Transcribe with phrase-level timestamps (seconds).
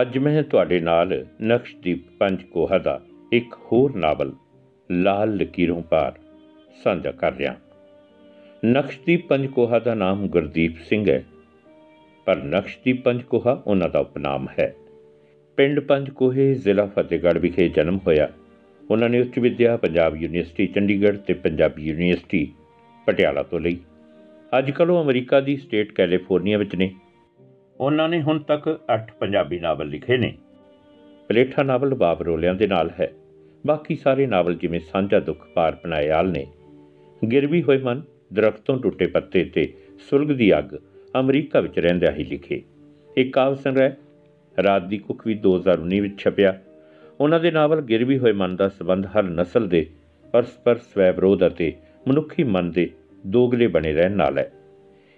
[0.00, 3.00] ਅੱਜ ਮੈਂ ਤੁਹਾਡੇ ਨਾਲ ਨਕਸ਼ਦੀਪ ਪੰਜ ਕੋਹਾ ਦਾ
[3.32, 4.32] ਇੱਕ ਹੋਰ ਨਾਵਲ,
[4.90, 6.12] ਲਾਲ ਲਕੀਰੋਂ ਪਾਰ,
[6.84, 7.54] ਸਾਂਝਾ ਕਰ ਰਿਹਾ
[8.64, 11.24] ਨਕਸ਼ਦੀਪ ਪੰਜ ਕੋਹਾ ਦਾ ਨਾਮ ਗੁਰਦੀਪ ਸਿੰਘ ਹੈ,
[12.26, 14.74] ਪਰ ਨਕਸ਼ਦੀਪ ਪੰਜ ਕੋਹਾ ਉਹਨਾਂ ਦਾ ਉਪਨਾਮ ਹੈ।
[15.56, 18.28] ਪਿੰਡ ਪੰਜ ਕੋਹੇ ਜ਼ਿਲ੍ਹਾ ਫਤਿਹਗੜ੍ਹ ਵਿਖੇ ਜਨਮ ਹੋਇਆ।
[18.90, 22.52] ਉਹਨਾਂ ਨੇ ਉੱਚ ਵਿਦਿਆ ਪੰਜਾਬ ਯੂਨੀਵਰਸਿਟੀ, ਚੰਡੀਗੜ੍ਹ ਤੇ ਪੰਜਾਬੀ ਯੂਨੀਵਰਸਿਟੀ,
[23.06, 23.78] ਪਟਿਆਲਾ ਤੋਂ ਲਈ।
[24.58, 26.92] ਅੱਜ ਕੱਲ੍ਹ ਉਹ ਅਮਰੀਕਾ ਦੀ ਸਟੇਟ ਕੈਲੀਫੋਰਨੀਆ ਵਿੱਚ ਨੇ।
[27.82, 30.38] ਉਹਨਾਂ ਨੇ ਹੁਣ ਤੱਕ 8 ਪੰਜਾਬੀ ਨਾਵਲ ਲਿਖੇ ਨੇ।
[31.28, 33.12] ਪਲੇਠਾ ਨਾਵਲ ਬਾਬ ਰੋਲਿਆਂ ਦੇ ਨਾਲ ਹੈ।
[33.66, 36.46] ਬਾਕੀ ਸਾਰੇ ਨਾਵਲ ਜਿਵੇਂ ਸਾਂਝਾ ਦੁੱਖ ਪਾਰ ਪਨਾਇਆਲ ਨੇ।
[37.32, 39.72] ਗਿਰਵੀ ਹੋਏ ਮਨ ਦਰਖਤੋਂ ਟੁੱਟੇ ਪੱਤੇ ਤੇ
[40.10, 40.64] ਸੁਲਗ ਦੀ ਅੱਗ
[41.20, 42.62] ਅਮਰੀਕਾ ਵਿੱਚ ਰਹਿੰਦਿਆਂ ਹੀ ਲਿਖੇ।
[43.16, 43.90] ਇੱਕ ਕਾਵ ਸੰਗ੍ਰਹਿ
[44.62, 46.60] ਰਾਤ ਦੀ ਕੁੱਖ ਵੀ 2019 ਵਿੱਚ ਛਪਿਆ।
[47.20, 49.86] ਉਹਨਾਂ ਦੇ ਨਾਵਲ ਗਿਰਵੀ ਹੋਏ ਮਨ ਦਾ ਸਬੰਧ ਹਰ ਨਸਲ ਦੇ
[50.32, 51.72] ਪਰਸਪਰ ਸਵੈ ਵਿਰੋਧ ਅਤੇ
[52.08, 52.90] ਮਨੁੱਖੀ ਮਨ ਦੇ
[53.26, 54.52] ਦੋਗਲੇ ਬਣੇ ਰਹਿਣ ਨਾਲ ਹੈ।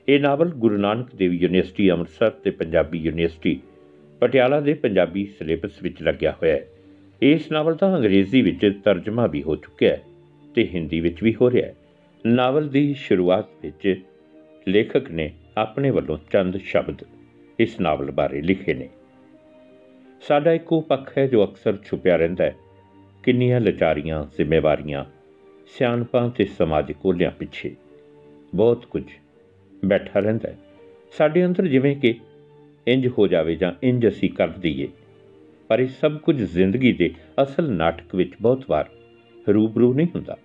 [0.09, 3.61] ਇਹ ਨਾਵਲ ਗੁਰੂ ਨਾਨਕ ਦੇਵ ਯੂਨੀਵਰਸਿਟੀ ਅੰਮ੍ਰਿਤਸਰ ਤੇ ਪੰਜਾਬੀ ਯੂਨੀਵਰਸਿਟੀ
[4.21, 6.67] ਪਟਿਆਲਾ ਦੇ ਪੰਜਾਬੀ ਸਿਲੇਬਸ ਵਿੱਚ ਲੱਗਿਆ ਹੋਇਆ ਹੈ।
[7.23, 10.03] ਇਸ ਨਾਵਲ ਦਾ ਅੰਗਰੇਜ਼ੀ ਵਿੱਚ ਤਰਜਮਾ ਵੀ ਹੋ ਚੁੱਕਿਆ ਹੈ
[10.55, 11.75] ਤੇ ਹਿੰਦੀ ਵਿੱਚ ਵੀ ਹੋ ਰਿਹਾ ਹੈ।
[12.27, 14.01] ਨਾਵਲ ਦੀ ਸ਼ੁਰੂਆਤ ਵਿੱਚ
[14.69, 17.03] ਲੇਖਕ ਨੇ ਆਪਣੇ ਵੱਲੋਂ ਚੰਦ ਸ਼ਬਦ
[17.59, 18.89] ਇਸ ਨਾਵਲ ਬਾਰੇ ਲਿਖੇ ਨੇ।
[20.21, 22.55] ਸਾਡਾ ਇੱਕੋ ਪੱਖ ਹੈ ਜੋ ਅਕਸਰ ਛੁਪਿਆ ਰਹਿੰਦਾ ਹੈ।
[23.23, 25.05] ਕਿੰਨੀਆਂ ਲਚਾਰੀਆਂ, ਜ਼ਿੰਮੇਵਾਰੀਆਂ,
[25.67, 27.77] ਸਿਆਣਪਾਂ ਤੇ ਸਮਾਜਿਕ ਕੋਲਿਆਂ ਪਿੱਛੇ
[28.55, 29.03] ਬਹੁਤ ਕੁਝ
[29.85, 30.59] ਬੈਠਾ ਰਹਿੰਦਾ ਹੈ।
[31.13, 32.15] ਸਾਡੇ ਅੰਦਰ ਜਿਵੇਂ ਕਿ
[32.87, 34.89] ਇੰਜ ਹੋ ਜਾਵੇ ਜਾਂ ਇੰਜ ਅਸੀਂ ਕਰ ਦਈਏ,
[35.69, 37.11] ਪਰ ਇਹ ਸਭ ਕੁਝ ਜ਼ਿੰਦਗੀ ਦੇ
[37.43, 38.91] ਅਸਲ ਨਾਟਕ ਵਿੱਚ ਬਹੁਤ ਵਾਰ
[39.47, 40.37] ਰੂਬਰੂ ਨਹੀਂ ਹੁੰਦਾ।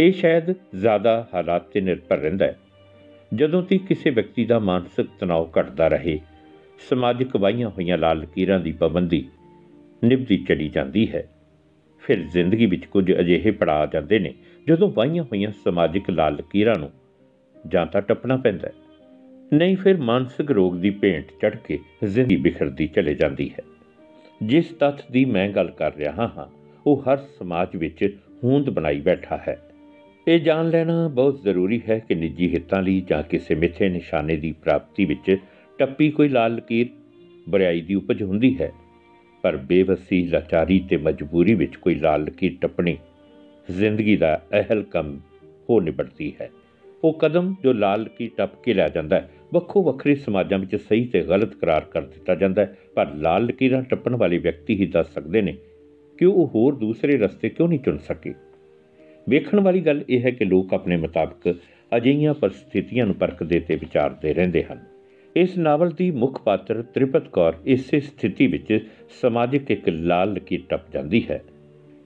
[0.00, 2.58] ਇਹ ਸ਼ਾਇਦ ਜ਼ਿਆਦਾ ਹਾਲਾਤ ਤੇ ਨਿਰਭਰ ਰਹਿੰਦਾ ਹੈ।
[3.34, 6.20] ਜਦੋਂ ਤੱਕ ਕਿਸੇ ਵਿਅਕਤੀ ਦਾ ਮਾਨਸਿਕ ਤਣਾਅ ਘਟਦਾ ਰਹੇ,
[6.90, 9.24] ਸਮਾਜਿਕ ਵਾਹੀਆਂ ਹੋਈਆਂ ਲਾਲ ਲਕੀਰਾਂ ਦੀ ਪਾਬੰਦੀ
[10.04, 11.28] ਨਿਭਦੀ ਚਲੀ ਜਾਂਦੀ ਹੈ।
[12.02, 14.34] ਫਿਰ ਜ਼ਿੰਦਗੀ ਵਿੱਚ ਕੁਝ ਅਜਿਹੇ ਪੜਾਅ ਜਾਂਦੇ ਨੇ,
[14.68, 16.90] ਜਦੋਂ ਵਾਹੀਆਂ ਹੋਈਆਂ ਸਮਾਜਿਕ ਲਾਲ ਲਕੀਰਾਂ ਨੂੰ
[17.68, 18.72] ਜਾਂ ਤਾਂ ਟੱਪਣਾ ਪੈਂਦਾ ਹੈ।
[19.52, 23.64] ਨਹੀਂ, ਫਿਰ ਮਾਨਸਿਕ ਰੋਗ ਦੀ ਭੇਂਟ ਚੜ ਕੇ ਜ਼ਿੰਦਗੀ ਬਿਖਰਦੀ ਚਲੇ ਜਾਂਦੀ ਹੈ।
[24.42, 26.46] ਜਿਸ ਤੱਥ ਦੀ ਮੈਂ ਗੱਲ ਕਰ ਰਿਹਾ ਹਾਂ,
[26.86, 29.60] ਉਹ ਹਰ ਸਮਾਜ ਵਿੱਚ ਹੋਂਦ ਬਣਾਈ ਬੈਠਾ ਹੈ।
[30.28, 34.52] ਇਹ ਜਾਣ ਲੈਣਾ ਬਹੁਤ ਜ਼ਰੂਰੀ ਹੈ ਕਿ ਨਿੱਜੀ ਹਿੱਤਾਂ ਲਈ ਜਾਂ ਕਿਸੇ ਮਿੱਥੇ ਨਿਸ਼ਾਨੇ ਦੀ
[34.52, 35.36] ਪ੍ਰਾਪਤੀ ਵਿੱਚ
[35.78, 36.86] ਟੱਪੀ ਕੋਈ ਲਾਲ ਲਕੀਰ,
[37.48, 38.72] ਬੁਰਾਈ ਦੀ ਉਪਜ ਹੁੰਦੀ ਹੈ।
[39.42, 42.98] ਪਰ ਬੇਵਸੀ, ਲਾਚਾਰੀ ਤੇ ਮਜਬੂਰੀ ਵਿੱਚ ਕੋਈ ਲਾਲ ਲਕੀਰ ਟੱਪਣੀ
[43.70, 45.20] ਜ਼ਿੰਦਗੀ ਦਾ ਅਹਿਲ ਕੰਮ
[45.70, 46.50] ਹੋ ਨਿਬੜਦੀ ਹੈ।
[47.04, 51.06] ਉਹ ਕਦਮ ਜੋ ਲਾਲ ਕੀ ਟੱਪ ਕੇ ਲਿਆ ਜਾਂਦਾ ਹੈ। ਵੱਖੋ ਵੱਖਰੇ ਸਮਾਜਾਂ ਵਿੱਚ ਸਹੀ
[51.06, 55.14] ਤੇ ਗਲਤ ਕਰਾਰ ਕਰ ਦਿੱਤਾ ਜਾਂਦਾ ਹੈ, ਪਰ ਲਾਲ ਲਕੀਰਾਂ ਟੱਪਣ ਵਾਲੇ ਵਿਅਕਤੀ ਹੀ ਦੱਸ
[55.14, 55.56] ਸਕਦੇ ਨੇ,
[56.18, 58.34] ਕਿ ਉਹ ਹੋਰ ਦੂਸਰੇ ਰਸਤੇ ਕਿਉਂ ਨਹੀਂ ਚੁਣ ਸਕੇ?
[59.28, 61.54] ਵੇਖਣ ਵਾਲੀ ਗੱਲ ਇਹ ਹੈ ਕਿ ਲੋਕ ਆਪਣੇ ਮੁਤਾਬਕ
[61.96, 64.84] ਅਜਿਹੀਆਂ ਪਰਿਸਥਿਤੀਆਂ ਨੂੰ ਪਰਖਦੇ ਤੇ ਵਿਚਾਰਦੇ ਰਹਿੰਦੇ ਹਨ।
[65.36, 68.88] ਇਸ ਨਾਵਲ ਦੀ ਮੁੱਖ ਪਾਤਰ ਤ੍ਰਿਪਤ ਕੌਰ ਇਸੇ ਸਥਿਤੀ ਵਿੱਚ
[69.22, 71.42] ਸਮਾਜਿਕ ਇੱਕ ਲਾਲ ਲਕੀਰ ਟੱਪ ਜਾਂਦੀ ਹੈ।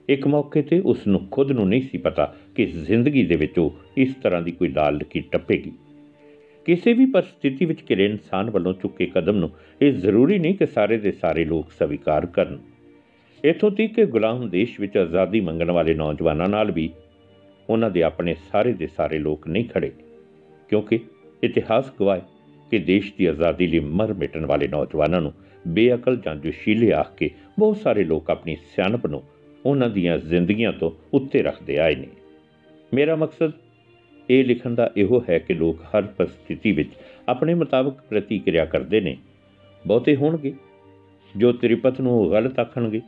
[0.09, 3.75] ਇੱਕ ਮੌਕੇ ਤੇ ਉਸ ਨੂੰ ਖੁਦ ਨੂੰ ਨਹੀਂ ਸੀ ਪਤਾ ਕਿ ਜ਼ਿੰਦਗੀ ਦੇ ਵਿੱਚ ਉਹ
[3.97, 5.71] ਇਸ ਤਰ੍ਹਾਂ ਦੀ ਕੋਈ ਲਾਲ ਲਕੀਰ ਟੱਪੇਗੀ।
[6.65, 9.49] ਕਿਸੇ ਵੀ ਪਰਿਸਥਿਤੀ ਵਿੱਚ ਕਿਰੇ ਇਨਸਾਨ ਵੱਲੋਂ ਚੁੱਕੇ ਕਦਮ ਨੂੰ
[9.81, 12.59] ਇਹ ਜ਼ਰੂਰੀ ਨਹੀਂ ਕਿ ਸਾਰੇ ਦੇ ਸਾਰੇ ਲੋਕ ਸਵੀਕਾਰ ਕਰਨ।
[13.43, 16.89] ਇਥੋਂ ਤੱਕ ਕਿ ਗੁਲਾਮ ਦੇਸ਼ ਵਿੱਚ ਆਜ਼ਾਦੀ ਮੰਗਣ ਵਾਲੇ ਨੌਜਵਾਨਾਂ ਨਾਲ ਵੀ
[17.69, 19.91] ਉਹਨਾਂ ਦੇ ਆਪਣੇ ਸਾਰੇ ਦੇ ਸਾਰੇ ਲੋਕ ਨਹੀਂ ਖੜੇ,
[20.69, 20.99] ਕਿਉਂਕਿ
[21.43, 22.25] ਇਤਿਹਾਸ ਗਵਾਹ ਹੈ
[22.71, 25.33] ਕਿ ਦੇਸ਼ ਦੀ ਆਜ਼ਾਦੀ ਲਈ ਮਰ ਮਿਟਣ ਵਾਲੇ ਨੌਜਵਾਨਾਂ ਨੂੰ
[25.67, 29.21] ਬੇਅਕਲ ਜਾਂ ਜੋਸ਼ੀਲੇ ਆਖ ਕੇ ਬਹੁਤ ਸਾਰੇ ਲੋਕ ਆਪਣੀ ਸਿਆਣਪ ਨੂੰ
[29.65, 32.07] ਉਹਨਾਂ ਦੀਆਂ ਜ਼ਿੰਦਗੀਆਂ ਤੋਂ ਉੱਤੇ ਰੱਖਦੇ ਆਏ ਨੇ।
[32.93, 33.51] ਮੇਰਾ ਮਕਸਦ
[34.29, 36.89] ਇਹ ਲਿਖਣ ਦਾ ਇਹੋ ਹੈ ਕਿ ਲੋਕ ਹਰ ਪਰਿਸਥਿਤੀ ਵਿੱਚ
[37.27, 39.17] ਆਪਣੇ ਮੁਤਾਬਕ ਪ੍ਰਤੀਕਿਰਿਆ ਕਰਦੇ ਨੇ।
[39.87, 40.53] ਬਹੁਤੇ ਹੋਣਗੇ
[41.37, 43.01] ਜੋ ਤ੍ਰਿਪਤ ਨੂੰ ਗਲਤ ਆਖਣਗੇ,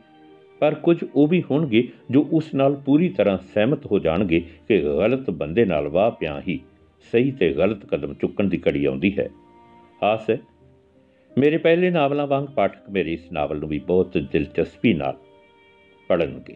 [0.60, 5.30] ਪਰ ਕੁਝ ਉਹ ਵੀ ਹੋਣਗੇ ਜੋ ਉਸ ਨਾਲ ਪੂਰੀ ਤਰ੍ਹਾਂ ਸਹਿਮਤ ਹੋ ਜਾਣਗੇ ਕਿ ਗਲਤ
[5.30, 6.60] ਬੰਦੇ ਨਾਲ ਵਾਹ ਪਿਆ ਹੀ
[7.12, 9.30] ਸਹੀ ਤੇ ਗਲਤ ਕਦਮ ਚੁੱਕਣ ਦੀ ਕੜੀ ਆਉਂਦੀ ਹੈ।
[10.04, 10.38] ਆਸ ਹੈ,
[11.38, 15.18] ਮੇਰੇ ਪਹਿਲੇ ਨਾਵਲਾਂ ਵਾਂਗ ਪਾਠਕ ਮੇਰੇ ਇਸ ਨਾਵਲ ਨੂੰ ਵੀ ਬਹੁਤ ਦਿਲਚਸਪੀ ਨਾਲ
[16.12, 16.56] ਪੜਨਗੇ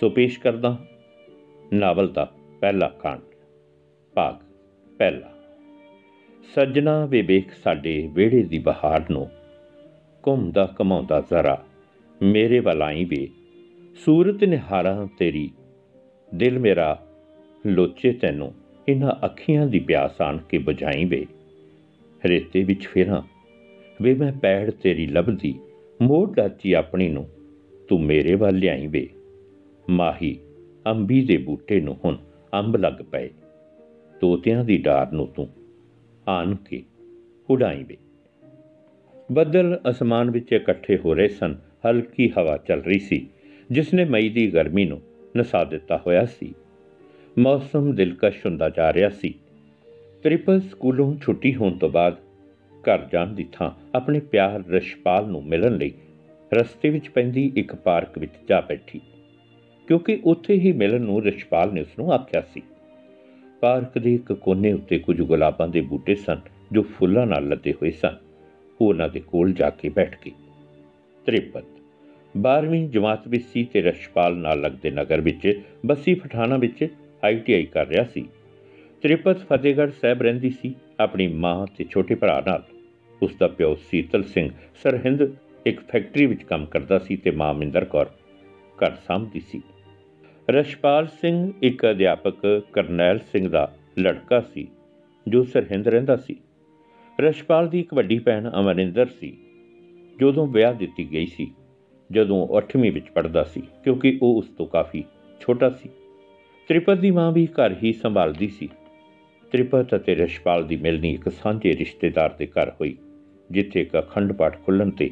[0.00, 0.76] ਸੋ ਪੇਸ਼ ਕਰਦਾ
[1.72, 3.20] ਨਾਵਲ ਦਾ ਪਹਿਲਾ ਕਾਂਡ,
[4.14, 4.34] ਭਾਗ
[4.98, 5.32] ਪਹਿਲਾ।
[6.54, 9.28] ਸੱਜਣਾ ਵੇ ਵੇਖ ਸਾਡੇ ਵਿਹੜੇ ਦੀ ਬਹਾਰ ਨੂੰ
[10.26, 11.64] ਘੁੰਮਦਾ ਕਮਾਉਂਦਾ ਜ਼ਰਾ
[12.22, 13.28] ਮੇਰੇ ਵੱਲ ਆਈ ਵੇ।
[14.04, 15.50] ਸੂਰਤ ਨਿਹਾਰਾਂ ਤੇਰੀ,
[16.34, 17.06] ਦਿਲ ਮੇਰਾ
[17.66, 18.54] ਲੋਚੇ ਤੈਨੂੰ
[18.88, 21.26] ਇਹਨਾਂ ਅੱਖੀਆਂ ਦੀ ਪਿਆਸ ਆਣ ਕੇ ਬੁਝਾਈ ਵੇ।
[22.24, 23.22] ਰੇਤੇ ਵਿੱਚ ਫੇਰਾਂ
[24.02, 25.54] ਵੇ ਮੈਂ ਪੈੜ ਤੇਰੀ ਲੱਭਦੀ
[26.02, 27.28] ਮੋੜ ਡਾਚੀ ਆਪਣੀ ਨੂੰ
[27.88, 29.08] ਤੂੰ ਮੇਰੇ ਵੱਲ ਲਿਆਈ ਵੇ।
[29.90, 30.38] ਮਾਹੀ,
[30.86, 32.16] ਅੰਬੀ ਦੇ ਬੂਟੇ ਨੂੰ ਹੁਣ
[32.54, 33.30] ਅੰਬ ਲੱਗ ਪਏ।
[34.20, 35.48] ਤੋਤਿਆਂ ਦੀ ਡਾਰ ਨੂੰ ਤੂੰ
[36.28, 36.82] ਆਨ ਕੇ
[37.50, 37.96] ਉਡਾਈ ਵੇ।
[39.32, 41.56] ਬੱਦਲ ਅਸਮਾਨ ਵਿੱਚ ਇਕੱਠੇ ਹੋ ਰਹੇ ਸਨ।
[41.86, 43.26] ਹਲਕੀ ਹਵਾ ਚੱਲ ਰਹੀ ਸੀ
[43.70, 45.00] ਜਿਸ ਨੇ ਮਈ ਦੀ ਗਰਮੀ ਨੂੰ
[45.36, 46.54] ਨਸਾ ਦਿੱਤਾ ਹੋਇਆ ਸੀ।
[47.38, 49.34] ਮੌਸਮ ਦਿਲਕਸ਼ ਹੁੰਦਾ ਜਾ ਰਿਹਾ ਸੀ।
[50.22, 52.16] ਤ੍ਰਿਪਲ ਸਕੂਲੋਂ ਛੁੱਟੀ ਹੋਣ ਤੋਂ ਬਾਅਦ
[52.70, 55.92] ਘਰ ਜਾਣ ਦੀ ਥਾਂ ਆਪਣੇ ਪਿਆਰ ਰਸ਼ਪਾਲ ਨੂੰ ਮਿਲਣ ਲਈ
[56.54, 59.00] ਰਸਤੇ ਵਿੱਚ ਪੈਂਦੀ ਇੱਕ ਪਾਰਕ ਵਿੱਚ ਜਾ ਬੈਠੀ,
[59.88, 62.62] ਕਿਉਂਕਿ ਉੱਥੇ ਹੀ ਮਿਲਣ ਨੂੰ ਰਸ਼ਪਾਲ ਨੇ ਉਸ ਨੂੰ ਆਖਿਆ ਸੀ।
[63.62, 66.40] ਪਾਰਕ ਦੇ ਇੱਕ ਕੋਨੇ ਉੱਤੇ ਕੁਝ ਗੁਲਾਬਾਂ ਦੇ ਬੂਟੇ ਸਨ,
[66.72, 68.16] ਜੋ ਫੁੱਲਾਂ ਨਾਲ ਲੱਦੇ ਹੋਏ ਸਨ।
[68.80, 70.32] ਉਹ ਉਹਨਾਂ ਦੇ ਕੋਲ ਜਾ ਕੇ ਬੈਠ ਗਈ।
[71.26, 71.64] ਤ੍ਰਿਪਤ
[72.34, 76.86] 12ਵੀਂ ਜਮਾਤ ਵਿੱਚ ਸੀ ਤੇ ਰਸ਼ਪਾਲ ਨਾਲ ਲੱਗਦੇ ਨਗਰ ਵਿੱਚ ਬੱਸੀ ਪਠਾਣਾ ਵਿੱਚ
[77.22, 78.24] ਆਈਟੀਆਈ ਕਰ ਰਿਹਾ ਸੀ।
[79.02, 82.62] ਤ੍ਰਿਪਤ ਫਤਿਹਗੜ੍ਹ ਸਾਹਿਬ ਰਹਿੰਦੀ ਸੀ ਆਪਣੀ ਮਾਂ ਤੇ ਛੋਟੇ ਭਰਾ ਨਾਲ।
[83.22, 84.48] ਉਸ ਦਾ ਪਿਓ ਸੀਤਲ ਸਿੰਘ
[84.82, 85.22] ਸਰਹਿੰਦ
[85.66, 88.06] ਇੱਕ ਫੈਕਟਰੀ ਵਿੱਚ ਕੰਮ ਕਰਦਾ ਸੀ ਤੇ ਮਾਂ ਮਿੰਦਰ ਕੌਰ
[88.78, 89.60] ਘਰ ਸੰਭਦੀ ਸੀ।
[90.50, 94.68] ਰਸ਼ਪਾਲ ਸਿੰਘ ਇੱਕ ਅਧਿਆਪਕ ਕਰਨੈਲ ਸਿੰਘ ਦਾ ਲੜਕਾ ਸੀ,
[95.28, 96.36] ਜੋ ਸਰਹਿੰਦ ਰਹਿੰਦਾ ਸੀ।
[97.20, 99.36] ਰਸ਼ਪਾਲ ਦੀ ਇੱਕ ਵੱਡੀ ਭੈਣ ਅਮਰਿੰਦਰ ਸੀ,
[100.20, 101.50] ਜਦੋਂ ਵਿਆਹ ਦਿੱਤੀ ਗਈ ਸੀ,
[102.10, 105.04] ਜਦੋਂ ਉਹ 8ਵੀਂ ਵਿੱਚ ਪੜ੍ਹਦਾ ਸੀ, ਕਿਉਂਕਿ ਉਹ ਉਸ ਤੋਂ ਕਾਫੀ
[105.40, 105.88] ਛੋਟਾ ਸੀ।
[106.68, 108.68] ਤ੍ਰਿਪਤ ਦੀ ਮਾਂ ਵੀ ਘਰ ਹੀ ਸੰਭਾਲਦੀ ਸੀ।
[109.52, 112.96] ਤ੍ਰਿਪਤ ਅਤੇ ਰਸ਼ਪਾਲ ਦੀ ਮਿਲਣੀ ਇੱਕ ਸਾਂਝੇ ਰਿਸ਼ਤੇਦਾਰ ਦੇ ਘਰ ਹੋਈ,
[113.50, 115.10] ਜਿੱਥੇ ਇੱਕ ਅਖੰਡ ਪਾਠ ਖੁੱਲ੍ਹਣ ਤੇ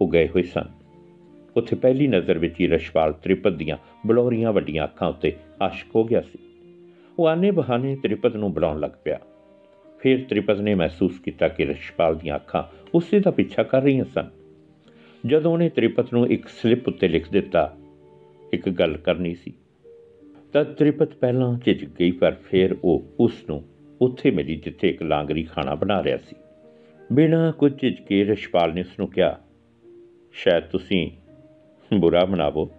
[0.00, 0.64] ਉਹ ਗਏ ਹੋਏ ਸਨ।
[1.56, 6.20] ਉੱਥੇ ਪਹਿਲੀ ਨਜ਼ਰ ਵਿੱਚ ਹੀ ਰਸ਼ਪਾਲ ਤ੍ਰਿਪਤ ਦੀਆਂ ਬਲੌਰੀਆਂ ਵੱਡੀਆਂ ਅੱਖਾਂ ਉੱਤੇ ਆਸ਼ਕ ਹੋ ਗਿਆ
[6.20, 6.38] ਸੀ।
[7.18, 9.20] ਉਹ ਆਨੇ ਬਹਾਨੇ ਤ੍ਰਿਪਤ ਨੂੰ ਬੁਲਾਉਣ ਲੱਗ ਪਿਆ।
[9.98, 12.62] ਫਿਰ ਤ੍ਰਿਪਤ ਨੇ ਮਹਿਸੂਸ ਕੀਤਾ ਕਿ ਰਸ਼ਪਾਲ ਦੀਆਂ ਅੱਖਾਂ
[12.94, 14.30] ਉਸੇ ਦਾ ਪਿੱਛਾ ਕਰ ਰਹੀਆਂ ਸਨ।
[15.26, 17.76] ਜਦੋਂ ਉਹਨੇ ਤ੍ਰਿਪਤ ਨੂੰ ਇੱਕ ਸਲਿੱਪ ਉੱਤੇ ਲਿਖ ਦਿੱਤਾ,
[18.52, 19.52] ਇੱਕ ਗੱਲ ਕਰਨੀ ਸੀ।
[20.52, 23.64] ਤਾਂ ਤ੍ਰਿਪਤ ਪਹਿਲਾਂ ਝਿਜਕ ਗਈ, ਪਰ ਫਿਰ ਉਹ ਉਸ ਨੂੰ
[24.00, 26.36] ਉੱਥੇ ਮਿਲੀ ਜਿੱਥੇ ਇੱਕ ਲਾਂਗਰੀ ਖਾਣਾ ਬਣਾ ਰਿਹਾ ਸੀ।
[27.12, 29.41] ਬਿਨਾਂ ਕੁਝ ਝਿਜਕੇ ਰਸ਼ਪਾਲ ਨੇ ਉਸ ਨੂੰ ਕਿਹਾ
[30.32, 31.10] ਸ਼ਾਇਦ ਤੁਸੀਂ
[31.94, 32.70] ਬੁਰਾ ਮਨਾਵੋ।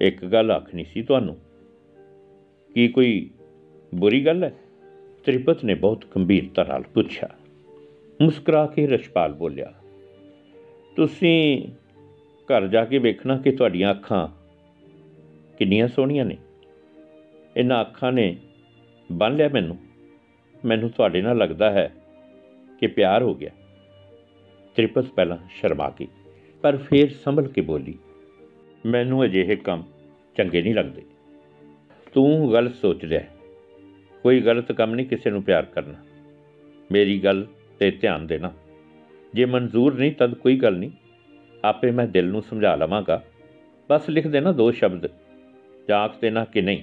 [0.00, 1.36] ਇੱਕ ਗੱਲ ਆਖਣੀ ਸੀ ਤੁਹਾਨੂੰ।
[2.74, 3.30] ਕੀ ਕੋਈ
[3.94, 4.52] ਬੁਰੀ ਗੱਲ ਹੈ?
[5.24, 7.28] ਤ੍ਰਿਪਤ ਨੇ ਬਹੁਤ ਗੰਭੀਰਤਾ ਨਾਲ ਪੁੱਛਿਆ।
[8.22, 9.74] ਮੁਸਕਰਾ ਕੇ ਰਸ਼ਪਾਲ ਬੋਲਿਆ,
[10.96, 11.68] ਤੁਸੀਂ
[12.44, 14.28] ਘਰ ਜਾ ਕੇ ਵੇਖਣਾ ਕਿ ਤੁਹਾਡੀਆਂ ਅੱਖਾਂ
[15.58, 16.36] ਕਿੰਨੀਆਂ ਸੋਹਣੀਆਂ ਨੇ।
[17.56, 18.36] ਇਹਨਾਂ ਅੱਖਾਂ ਨੇ
[19.12, 19.78] ਬੰਨ ਲਿਆ ਮੈਨੂੰ।
[20.64, 21.94] ਮੈਨੂੰ ਤੁਹਾਡੇ ਨਾਲ ਲੱਗਦਾ ਹੈ
[22.80, 23.50] ਕਿ ਪਿਆਰ ਹੋ ਗਿਆ।
[24.76, 26.08] ਤ੍ਰਿਪਤ ਪਹਿਲਾਂ ਸ਼ਰਮਾ ਗਈ।
[26.62, 27.98] ਪਰ ਫੇਰ ਸੰਭਲ ਕੇ ਬੋਲੀ,
[28.86, 29.84] ਮੈਨੂੰ ਅਜਿਹੇ ਕੰਮ
[30.36, 31.02] ਚੰਗੇ ਨਹੀਂ ਲੱਗਦੇ।
[32.14, 33.20] ਤੂੰ ਗਲਤ ਸੋਚ ਰਿਹਾ
[34.22, 35.94] ਕੋਈ ਗਲਤ ਕੰਮ ਨਹੀਂ ਕਿਸੇ ਨੂੰ ਪਿਆਰ ਕਰਨਾ।
[36.92, 37.46] ਮੇਰੀ ਗੱਲ
[37.78, 38.52] ਤੇ ਧਿਆਨ ਦੇਣਾ।
[39.34, 40.90] ਜੇ ਮਨਜ਼ੂਰ ਨਹੀਂ ਤਦ ਕੋਈ ਗੱਲ ਨਹੀਂ।
[41.64, 43.24] ਆਪੇ ਮੈਂ ਦਿਲ ਨੂੰ ਸਮਝਾ ਲਵਾਂਗਾ।
[43.90, 45.06] ਬਸ ਲਿਖ ਦੇਣਾ ਦੋ ਸ਼ਬਦ।
[45.88, 46.82] ਜਾਕ ਦੇਣਾ ਕਿ ਨਹੀਂ?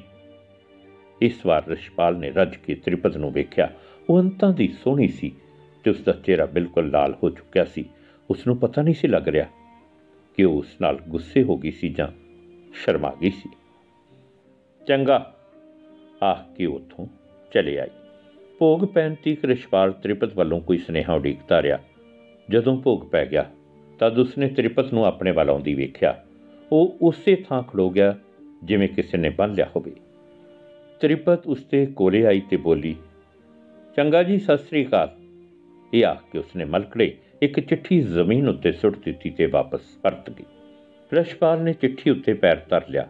[1.21, 3.73] ਇਸ ਵਾਰ ਰਸ਼ਪਾਲ ਨੇ ਰੱਜ ਕੇ ਤ੍ਰਿਪਤ ਨੂੰ ਵੇਖਿਆ।
[4.09, 5.31] ਉਹ ਅੰਤਾਂ ਦੀ ਸੋਹਣੀ ਸੀ।
[5.83, 7.85] ਤੇ ਉਸ ਦਾ ਚਿਹਰਾ ਬਿਲਕੁਲ ਲਾਲ ਹੋ ਚੁੱਕਿਆ ਸੀ।
[8.29, 9.45] ਉਸ ਨੂੰ ਪਤਾ ਨਹੀਂ ਸੀ ਲੱਗ ਰਿਹਾ
[10.39, 12.07] ਕਿ ਉਹ ਉਸ ਨਾਲ ਗੁੱਸੇ ਹੋ ਗਈ ਸੀ ਜਾਂ
[12.73, 13.49] ਸ਼ਰਮਾ ਗਈ ਸੀ।
[14.87, 15.35] ਚੰਗਾ,
[16.23, 17.07] ਆਖ ਕੇ ਉਥੋਂ
[17.53, 17.89] ਚਲੇ ਆਈ।
[18.59, 21.79] ਭੋਗ ਪੈਣ ਤੀਕ ਰਿਸ਼ਪਾਲ ਤ੍ਰਿਪਤ ਵੱਲੋਂ ਕੋਈ ਸੁਨੇਹਾ ਉਡੀਕਦਾ ਰਿਹਾ
[22.49, 23.49] ਜਦੋਂ ਭੋਗ ਪੈ ਗਿਆ,
[23.99, 26.23] ਤਦ ਉਸਨੇ ਤ੍ਰਿਪਤ ਨੂੰ ਆਪਣੇ ਵੱਲ ਆਉਂਦੀ ਵੇਖਿਆ।
[26.71, 28.17] ਉਹ ਉਸੇ ਥਾਂ ਖੜੋ ਗਿਆ,
[28.63, 29.91] ਜਿਵੇਂ ਕਿਸੇ ਨੇ ਬੰਨ ਲਿਆ ਹੋਵੇ।
[30.99, 32.95] ਤ੍ਰਿਪਤ ਉਸਤੇ ਕੋਲੇ ਆਈ ਤੇ ਬੋਲੀ,
[33.97, 35.15] ਚੰਗਾ ਜੀ, ਸਤਿ ਸ੍ਰੀ ਅਕਾਲ।
[35.93, 40.45] ਇਹ ਆਖ ਕੇ ਉਸਨੇ ਮਲਕੜੇ ਇੱਕ ਚਿੱਠੀ ਜ਼ਮੀਨ ਉੱਤੇ ਸੁੱਟ ਦਿੱਤੀ ਤੇ ਵਾਪਸ ਪਰਤ ਗਈ।
[41.11, 43.07] ਰਸ਼ਪਾਲ ਨੇ ਚਿੱਠੀ ਉੱਤੇ ਪੈਰ ਧਰ ਲਿਆ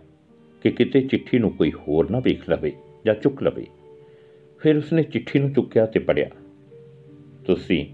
[0.61, 2.71] ਕਿ ਕਿਤੇ ਚਿੱਠੀ ਨੂੰ ਕੋਈ ਹੋਰ ਨਾ ਵੇਖ ਲਵੇ
[3.05, 3.65] ਜਾਂ ਚੁੱਕ ਲਵੇ।
[4.61, 6.29] ਫਿਰ ਉਸਨੇ ਚਿੱਠੀ ਨੂੰ ਚੁੱਕਿਆ ਤੇ ਪੜਿਆ
[7.45, 7.85] ਤੁਸੀਂ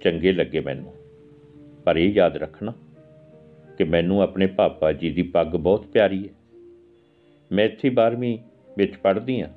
[0.00, 0.92] ਚੰਗੇ ਲੱਗੇ ਮੈਨੂੰ,
[1.84, 2.72] ਪਰ ਇਹ ਯਾਦ ਰੱਖਣਾ
[3.78, 6.32] ਕਿ ਮੈਨੂੰ ਆਪਣੇ ਪਾਪਾ ਜੀ ਦੀ ਪੱਗ ਬਹੁਤ ਪਿਆਰੀ ਹੈ।
[7.50, 8.38] ਮੈਂ ਇੱਥੇ 12ਵੀਂ
[8.76, 9.48] ਵਿੱਚ ਪੜ੍ਹਦੀ ਹਾਂ,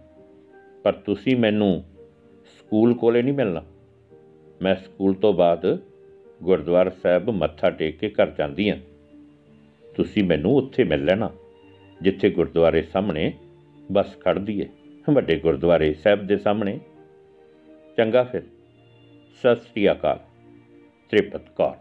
[0.83, 1.83] ਪਰ ਤੁਸੀਂ ਮੈਨੂੰ
[2.59, 3.63] ਸਕੂਲ ਕੋਲੇ ਨਹੀਂ ਮਿਲਣਾ।
[4.61, 5.79] ਮੈਂ ਸਕੂਲ ਤੋਂ ਬਾਅਦ
[6.43, 8.77] ਗੁਰਦੁਆਰਾ ਸਾਹਿਬ ਮੱਥਾ ਟੇਕ ਕੇ ਘਰ ਜਾਂਦੀ ਹਾਂ
[9.95, 11.31] ਤੁਸੀਂ ਮੈਨੂੰ ਉੱਥੇ ਮਿਲ ਲੈਣਾ,
[12.01, 13.33] ਜਿੱਥੇ ਗੁਰਦੁਆਰੇ ਸਾਹਮਣੇ
[13.91, 14.67] ਬੱਸ ਖੜਦੀ ਹੈ
[15.13, 16.79] ਵੱਡੇ ਗੁਰਦੁਆਰੇ ਸਾਹਿਬ ਦੇ ਸਾਹਮਣੇ।
[17.97, 18.41] ਚੰਗਾ ਫਿਰ।
[19.39, 20.19] ਸਤਿ ਸ੍ਰੀ ਅਕਾਲ।
[21.09, 21.75] ਤ੍ਰਿਪਤ ਕੌਰ।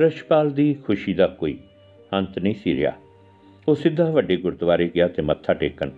[0.00, 1.58] ਰਸ਼ਪਾਲ ਦੀ ਖੁਸ਼ੀ ਦਾ ਕੋਈ
[2.12, 2.92] ਅੰਤ ਨਹੀਂ ਸੀ ਰਿਹਾ।
[3.68, 5.90] ਉਹ ਸਿੱਧਾ ਵੱਡੇ ਗੁਰਦੁਆਰੇ ਗਿਆ ਤੇ ਮੱਥਾ ਟੇਕਣ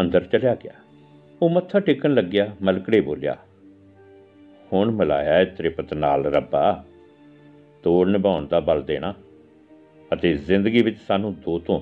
[0.00, 0.72] ਅੰਦਰ ਚਲਿਆ ਗਿਆ।
[1.42, 3.36] ਉਹ ਮੱਥਾ ਟੇਕਣ ਲੱਗਿਆ, ਮਲਕੜੇ ਬੋਲਿਆ
[4.72, 6.84] ਹੁਣ ਮਿਲਾਇਆ ਹੈ ਤ੍ਰਿਪਤ ਨਾਲ ਰੱਬਾ।
[7.82, 9.14] ਤੋੜ ਨਿਭਾਉਣ ਦਾ ਬਲ ਦੇਣਾ
[10.12, 11.80] ਅਤੇ ਜ਼ਿੰਦਗੀ ਵਿੱਚ ਸਾਨੂੰ ਦੋ ਤੋਂ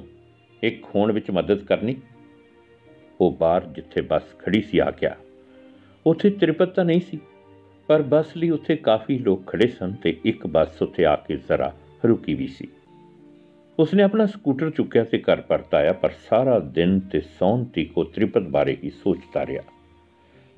[0.62, 1.97] ਇੱਕ ਹੋਣ ਵਿੱਚ ਮਦਦ ਕਰਨੀ।
[3.21, 5.17] ਉਹ ਬਾਹਰ ਜਿੱਥੇ ਬੱਸ ਖੜੀ ਸੀ ਆ ਗਿਆ।
[6.07, 7.19] ਉੱਥੇ ਤ੍ਰਿਪਤ ਤਾਂ ਨਹੀਂ ਸੀ,
[7.89, 11.73] ਪਰ ਬੱਸ ਲਈ ਉੱਥੇ ਕਾਫੀ ਲੋਕ ਖੜੇ ਸਨ ਤੇ ਇੱਕ ਬੱਸ ਉੱਥੇ ਆ ਕੇ ਜ਼ਰਾ
[12.05, 12.69] ਰੁਕੀ ਵੀ ਸੀ।
[13.79, 18.05] ਉਸਨੇ ਆਪਣਾ ਸਕੂਟਰ ਚੁੱਕਿਆ ਤੇ ਘਰ ਪਰਤ ਆਇਆ ਪਰ ਸਾਰਾ ਦਿਨ ਤੇ ਸੌਣ ਤੀਕ ਉਹ
[18.05, 19.62] ਤ੍ਰਿਪਤ ਬਾਰੇ ਹੀ ਸੋਚਦਾ ਰਿਹਾ।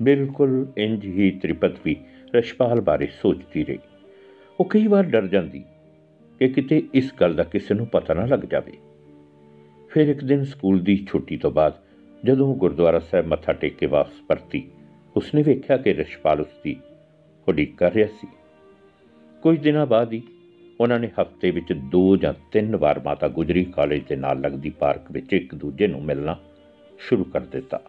[0.01, 1.95] ਬਿਲਕੁਲ ਇੰਜ ਹੀ ਤ੍ਰਿਪਤ ਵੀ
[2.35, 3.79] ਰਸ਼ਪਾਲ ਬਾਰੇ ਸੋਚਦੀ ਰਹੀ।
[4.59, 5.63] ਉਹ ਕਈ ਵਾਰ ਡਰ ਜਾਂਦੀ
[6.39, 8.71] ਕਿ ਕਿਤੇ ਇਸ ਗੱਲ ਦਾ ਕਿਸੇ ਨੂੰ ਪਤਾ ਨਾ ਲੱਗ ਜਾਵੇ।
[9.89, 11.73] ਫਿਰ ਇੱਕ ਦਿਨ ਸਕੂਲ ਦੀ ਛੁੱਟੀ ਤੋਂ ਬਾਅਦ
[12.23, 14.71] ਜਦੋਂ ਉਹ ਗੁਰਦੁਆਰਾ ਸਾਹਿਬ ਮੱਥਾ ਟੇਕ ਕੇ ਵਾਪਸ ਪਰਤੀ,
[15.15, 16.75] ਉਸਨੇ ਵੇਖਿਆ ਕਿ ਰਸ਼ਪਾਲ ਉਸਦੀ
[17.47, 18.27] ਉਡੀਕ ਕਰ ਰਿਹਾ ਸੀ।
[19.41, 20.21] ਕੁਝ ਦਿਨਾਂ ਬਾਅਦ ਹੀ
[20.81, 25.11] ਉਹਨਾਂ ਨੇ ਹਫ਼ਤੇ ਵਿੱਚ ਦੋ ਜਾਂ ਤਿੰਨ ਵਾਰ ਮਾਤਾ ਗੁਜਰੀ ਕਾਲਜ ਦੇ ਨਾਲ ਲੱਗਦੀ ਪਾਰਕ
[25.11, 26.37] ਵਿੱਚ ਇੱਕ ਦੂਜੇ ਨੂੰ ਮਿਲਣਾ
[26.99, 27.81] ਸ਼ੁਰੂ ਕਰ ਦਿੱਤਾ।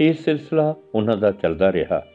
[0.00, 2.06] ਇਹ ਸਿਲਸਿਲਾ ਉਹਨਾਂ ਦਾ ਚੱਲਦਾ ਰਿਹਾ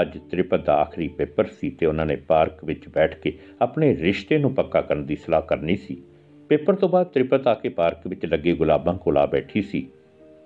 [0.00, 4.38] ਅੱਜ ਤ੍ਰਿਪਤ ਦਾ ਆਖਰੀ ਪੇਪਰ ਸੀ ਤੇ ਉਹਨਾਂ ਨੇ ਪਾਰਕ ਵਿੱਚ ਬੈਠ ਕੇ ਆਪਣੇ ਰਿਸ਼ਤੇ
[4.38, 6.02] ਨੂੰ ਪੱਕਾ ਕਰਨ ਦੀ ਸਲਾਹ ਕਰਨੀ ਸੀ।
[6.48, 9.88] ਪੇਪਰ ਤੋਂ ਬਾਅਦ ਤ੍ਰਿਪਤ ਆ ਕੇ ਪਾਰਕ ਵਿੱਚ ਲੱਗੇ ਗੁਲਾਬਾਂ ਕੋਲ ਆ ਬੈਠੀ ਸੀ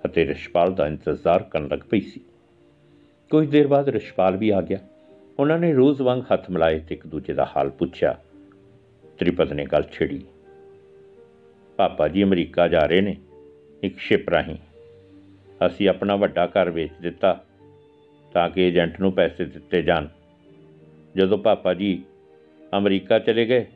[0.06, 2.20] ਅਤੇ ਰਿਸ਼ਪਾਲ ਦਾ ਇੰਤਜ਼ਾਰ ਕਰਨ ਲੱਗ ਪਈ ਸੀ।
[3.30, 4.78] ਕੁਝ ਦੇਰ ਬਾਅਦ ਰਿਸ਼ਪਾਲ ਵੀ ਆ ਗਿਆ।
[5.38, 8.18] ਉਹਨਾਂ ਨੇ ਰੋਜ਼ ਵਾਂਗ ਹੱਥ ਮਿਲਾਏ ਤੇ ਇੱਕ ਦੂਜੇ ਦਾ ਹਾਲ ਪੁੱਛਿਆ।
[9.18, 10.24] ਤ੍ਰਿਪਤ ਨੇ ਗੱਲ ਛੇੜੀ।
[11.76, 13.16] ਪਾਪਾ ਜੀ, ਅਮਰੀਕਾ ਜਾ ਰਹੇ ਨੇ।
[13.82, 14.56] ਇੱਕ ਸ਼ਿਪ ਰਾਹੀਂ।
[15.66, 17.44] ਅਸੀਂ ਆਪਣਾ ਵੱਡਾ ਘਰ ਵੇਚ ਦਿੱਤਾ।
[18.32, 20.06] ਤਾਂ ਕਿ ਏਜੰਟ ਨੂੰ ਪੈਸੇ ਦਿੱਤੇ ਜਾਣ।
[21.16, 22.04] ਜਦੋਂ ਪਾਪਾ ਜੀ
[22.78, 23.66] ਅਮਰੀਕਾ ਚਲੇ ਗਏ,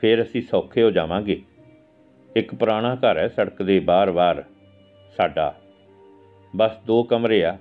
[0.00, 1.42] ਫਿਰ ਅਸੀਂ ਸੌਖੇ ਹੋ ਜਾਵਾਂਗੇ।
[2.36, 4.44] ਇੱਕ ਪੁਰਾਣਾ ਘਰ ਹੈ ਸੜਕ ਦੇ ਬਾਹਰ-ਬਾਹਰ
[5.16, 5.60] ਸਾਡਾ।
[6.56, 7.58] ਬਸ ਦੋ ਕਮਰੇ ਆ।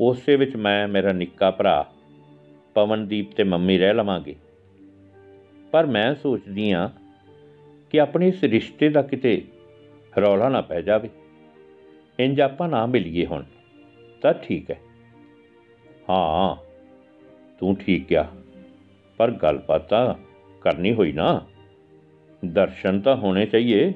[0.00, 1.92] ਉਸੇ ਵਿੱਚ ਮੈਂ, ਮੇਰਾ ਨਿੱਕਾ ਭਰਾ,
[2.74, 4.36] ਪਵਨਦੀਪ ਤੇ ਮੰਮੀ ਰਹਿ ਲਵਾਂਗੇ।
[5.70, 6.90] ਪਰ ਮੈਂ ਸੋਚਦੀ ਆ
[7.90, 9.44] ਕਿ ਆਪਣੇ ਇਸ ਰਿਸ਼ਤੇ ਦਾ ਕਿਤੇ
[10.20, 11.08] ਰੌਲਾ ਨਾ ਪੈ ਜਾਵੇ।
[12.18, 13.44] ਇੰਜ ਆਪਾਂ ਨਾ ਮਿਲੀਏ ਹੁਣ,
[14.22, 14.80] ਤਾਂ ਠੀਕ ਹੈ।
[16.08, 16.56] ਹਾਂ,
[17.58, 18.28] ਤੂੰ ਠੀਕ ਕਿਹਾ
[19.16, 20.14] ਪਰ ਗੱਲਬਾਤ ਤਾਂ
[20.60, 21.46] ਕਰਨੀ ਹੋਈ ਨਾ।
[22.44, 23.92] ਦਰਸ਼ਨ ਤਾਂ ਹੋਣੇ ਚਾਹੀਏ।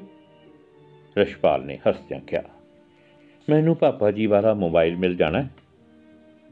[1.19, 2.43] ਰਸ਼ਪਾਲ ਨੇ ਹੱਸਦਿਆਂ ਕਿਹਾ
[3.49, 5.51] ਮੈਨੂੰ ਪਾਪਾ ਜੀ ਵਾਲਾ ਮੋਬਾਈਲ ਮਿਲ ਜਾਣਾ ਹੈ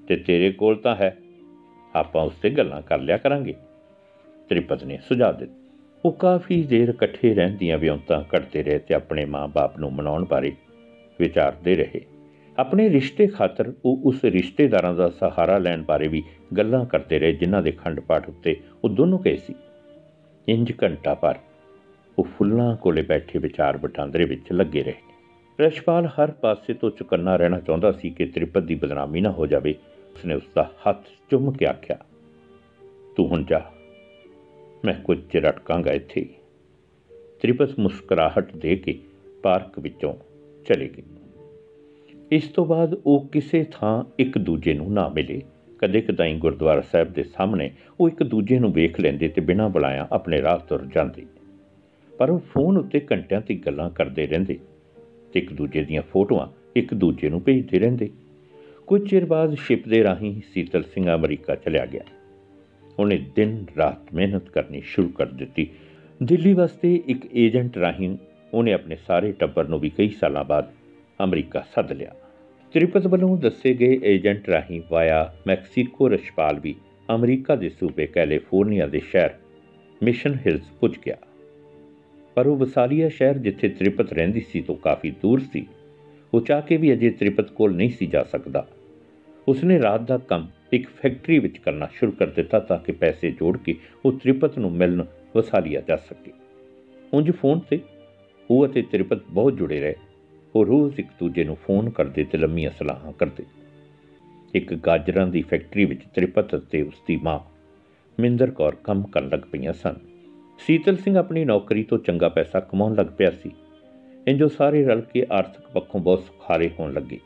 [0.08, 1.16] ਤੇ ਤੇਰੇ ਕੋਲ ਤਾਂ ਹੈ।
[1.94, 3.54] ਆਪਾਂ ਉਸ ਤੇ ਗੱਲਾਂ ਕਰ ਲਿਆ ਕਰਾਂਗੇ।
[4.48, 5.54] ਤ੍ਰਿਪਤ ਨੇ ਸੁਝਾਅ ਦਿੱਤਾ।
[6.04, 10.52] ਉਹ ਕਾਫੀ ਦੇਰ ਇਕੱਠੇ ਰਹਿੰਦੀਆਂ ਵਿਉਂਤਾਂ ਕੱਢਦੇ ਰਹੇ ਤੇ ਆਪਣੇ ਮਾਂ-ਬਾਪ ਨੂੰ ਮਨਾਉਣ ਬਾਰੇ
[11.20, 12.11] ਵਿਚਾਰਦੇ ਰਹੇ।
[12.58, 16.22] ਆਪਣੇ ਰਿਸ਼ਤੇ ਖਾਤਰ ਉਹ ਉਸ ਰਿਸ਼ਤੇਦਾਰਾਂ ਦਾ ਸਹਾਰਾ ਲੈਣ ਬਾਰੇ ਵੀ
[16.56, 19.54] ਗੱਲਾਂ ਕਰਦੇ ਰਹੇ, ਜਿਨ੍ਹਾਂ ਦੇ ਖੰਡ ਪਾਠ ਉੱਤੇ ਉਹ ਦੋਨੋਂ ਗਏ ਸੀ।
[20.48, 21.38] ਇੰਜ ਘੰਟਾ ਪਰ
[22.18, 24.94] ਉਹ ਫੁੱਲਾਂ ਕੋਲੇ ਬੈਠੇ ਵਿਚਾਰ ਵਟਾਂਦਰੇ ਵਿੱਚ ਲੱਗੇ ਰਹੇ।
[25.60, 29.74] ਰਸ਼ਪਾਲ ਹਰ ਪਾਸੇ ਤੋਂ ਚੁਕੰਨਾ ਰਹਿਣਾ ਚਾਹੁੰਦਾ ਸੀ ਕਿ ਤ੍ਰਿਪਤ ਦੀ ਬਦਨਾਮੀ ਨਾ ਹੋ ਜਾਵੇ।
[30.14, 31.96] ਉਸਨੇ ਉਸ ਦਾ ਹੱਥ ਚੁੰਮ ਕੇ ਆਖਿਆ,
[33.16, 33.60] ਤੂੰ ਹੁਣ ਜਾ।
[34.84, 36.34] ਮੈਂ ਕੁਝ ਚਿਰ ਅਟਕਾਂਗਾ ਇੱਥੇ ਹੀ।
[37.42, 38.98] ਤ੍ਰਿਪਤ ਮੁਸਕਰਾਹਟ ਦੇ ਕੇ
[39.42, 40.14] ਪਾਰਕ ਵਿੱਚੋਂ
[40.66, 41.02] ਚਲੇ ਗਈ।
[42.32, 45.42] ਇਸ ਤੋਂ ਬਾਅਦ ਉਹ ਕਿਸੇ ਥਾਂ ਇੱਕ ਦੂਜੇ ਨੂੰ ਨਾ ਮਿਲੇ।
[45.78, 47.70] ਕਦੇ ਕਦਾਈ ਗੁਰਦੁਆਰਾ ਸਾਹਿਬ ਦੇ ਸਾਹਮਣੇ
[48.00, 51.26] ਉਹ ਇੱਕ ਦੂਜੇ ਨੂੰ ਵੇਖ ਲੈਂਦੇ ਤੇ ਬਿਨਾਂ ਬੁਲਾਇਆ ਆਪਣੇ ਰਾਹ ਤੁਰ ਜਾਂਦੇ।
[52.18, 54.58] ਪਰ ਉਹ ਫੋਨ ਉੱਤੇ ਘੰਟਿਆਂ ਤੱਕ ਗੱਲਾਂ ਕਰਦੇ ਰਹਿੰਦੇ
[55.32, 56.46] ਤੇ ਇੱਕ ਦੂਜੇ ਦੀਆਂ ਫੋਟੋਆਂ
[56.76, 58.10] ਇੱਕ ਦੂਜੇ ਨੂੰ ਭੇਜਦੇ ਰਹਿੰਦੇ।
[58.86, 62.02] ਕੁਝ ਚਿਰ ਬਾਅਦ ਸ਼ਿਪ ਦੇ ਰਾਹੀਂ ਸੀਤਲ ਸਿੰਘ ਅਮਰੀਕਾ ਚਲਿਆ ਗਿਆ।
[62.98, 65.70] ਉਹਨੇ ਦਿਨ ਰਾਤ ਮਿਹਨਤ ਕਰਨੀ ਸ਼ੁਰੂ ਕਰ ਦਿੱਤੀ।
[66.22, 68.16] ਦਿੱਲੀ ਵਾਸਤੇ ਇੱਕ ਏਜੰਟ ਰਾਹੀਂ
[68.54, 70.72] ਉਹਨੇ ਆਪਣੇ ਸਾਰੇ ਟੱਬਰ ਨੂੰ ਵੀ ਕਈ ਸਾਲਾਂ ਬਾਅਦ
[71.24, 72.14] ਅਮਰੀਕਾ ਸੱਦ ਲਿਆ।
[72.74, 76.74] ਤ੍ਰਿਪਤ ਵੱਲੋਂ ਦੱਸੇ ਗਏ ਏਜੰਟ ਰਾਹੀਂ ਵਾਇਆ ਮੈਕਸੀਕੋ ਰਸ਼ਪਾਲ ਵੀ
[77.14, 79.30] ਅਮਰੀਕਾ ਦੇ ਸੂਬੇ ਕੈਲੀਫੋਰਨੀਆ ਦੇ ਸ਼ਹਿਰ
[80.02, 81.16] ਮਿਸ਼ਨ ਹਿਲਸ ਪੁੱਜ ਗਿਆ।
[82.34, 85.66] ਪਰ ਉਹ ਵਸਾਲੀਆ ਸ਼ਹਿਰ ਜਿੱਥੇ ਤ੍ਰਿਪਤ ਰਹਿੰਦੀ ਸੀ ਤੋਂ ਕਾਫੀ ਦੂਰ ਸੀ,
[86.34, 88.66] ਉਹ ਚਾਹ ਕੇ ਵੀ ਅਜੇ ਤ੍ਰਿਪਤ ਕੋਲ ਨਹੀਂ ਸੀ ਜਾ ਸਕਦਾ।
[89.48, 93.56] ਉਸਨੇ ਰਾਤ ਦਾ ਕੰਮ ਇੱਕ ਫੈਕਟਰੀ ਵਿੱਚ ਕਰਨਾ ਸ਼ੁਰੂ ਕਰ ਦਿੱਤਾ ਤਾਂ ਕਿ ਪੈਸੇ ਜੋੜ
[93.56, 93.74] ਕੇ
[94.04, 95.04] ਉਹ ਤ੍ਰਿਪਤ ਨੂੰ ਮਿਲਣ
[95.36, 96.32] ਵਸਾਲੀਆ ਜਾ ਸਕੇ।
[97.14, 97.80] ਉਂਝ ਫੋਨ ਤੇ
[98.50, 99.94] ਉਹ ਅਤੇ ਤ੍ਰਿਪਤ ਬਹੁਤ ਜੁੜੇ ਰਹੇ।
[100.54, 103.44] ਉਹ ਰੋਜ਼ ਇੱਕ ਦੂਜੇ ਨੂੰ ਫੋਨ ਕਰਦੇ ਤੇ ਲੰਮੀਆਂ ਸਲਾਹਾਂ ਕਰਦੇ।
[104.54, 107.38] ਇੱਕ ਗਾਜਰਾਂ ਦੀ ਫੈਕਟਰੀ ਵਿੱਚ ਤ੍ਰਿਪਤ ਅਤੇ ਉਸ ਦੀ ਮਾਂ
[108.18, 109.94] ਮਿੰਦਰ ਕੌਰ ਕੰਮ ਕਰਨ ਲੱਗ ਪਈਆਂ ਸਨ।
[110.58, 113.50] ਸੀਤਲ ਸਿੰਘ ਆਪਣੀ ਨੌਕਰੀ ਤੋਂ ਚੰਗਾ ਪੈਸਾ ਕਮਾਉਣ ਲੱਗ ਪਿਆ ਸੀ।
[114.28, 117.18] ਇੰਜੋ ਸਾਰੇ ਰਲ ਕੇ ਆਰਥਿਕ ਪੱਖੋਂ ਬਹੁਤ ਸੁਖਾਰੇ ਹੋਣ ਲੱਗੇ।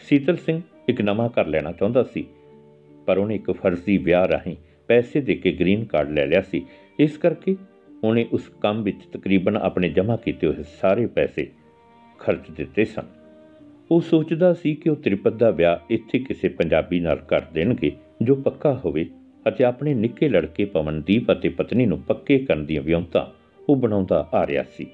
[0.00, 2.26] ਸੀਤਲ ਸਿੰਘ ਇੱਕ ਨਵਾਂ ਘਰ ਲੈਣਾ ਚਾਹੁੰਦਾ ਸੀ,
[3.06, 6.64] ਪਰ ਉਹਨੇ ਇੱਕ ਫਰਜ਼ੀ ਵਿਆਹ ਰਾਹੀਂ ਪੈਸੇ ਦੇ ਕੇ ਗ੍ਰੀਨ ਕਾਰਡ ਲੈ ਲਿਆ ਸੀ।
[6.98, 7.56] ਇਸ ਕਰਕੇ
[8.04, 11.50] ਉਹਨੇ ਉਸ ਕੰਮ ਵਿੱਚ ਤਕਰੀਬਨ ਆਪਣੇ ਜਮ੍ਹਾਂ ਕੀਤੇ ਹੋਏ ਸਾਰੇ ਪੈਸੇ
[12.24, 13.02] ਖਰਚ ਦਿੱਤੇ ਸਨ।
[13.90, 18.34] ਉਹ ਸੋਚਦਾ ਸੀ ਕਿ ਉਹ ਤ੍ਰਿਪਤ ਦਾ ਵਿਆਹ ਇੱਥੇ ਕਿਸੇ ਪੰਜਾਬੀ ਨਾਲ ਕਰ ਦੇਣਗੇ, ਜੋ
[18.34, 19.10] ਪੱਕਾ ਹੋਵੇ
[19.48, 23.26] ਅਤੇ ਆਪਣੇ ਨਿੱਕੇ ਲੜਕੇ ਪਵਨਦੀਪ ਅਤੇ ਪਤਨੀ ਨੂੰ ਪੱਕੇ ਕਰਨ ਦੀਆਂ ਵਿਉਂਤਾਂ
[23.68, 24.86] ਉਹ ਬਣਾਉਂਦਾ ਆ ਰਿਹਾ ਸੀ।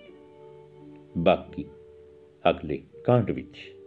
[1.19, 1.65] ਬਾਕੀ
[2.51, 3.80] ਅਗਲੇ ਕਾਂਡ ਵਿੱਚ